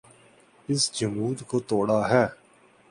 [0.69, 2.25] اس جمود کو توڑا ہے۔